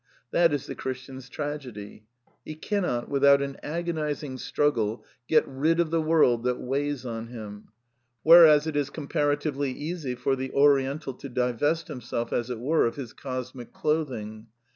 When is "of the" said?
5.79-6.01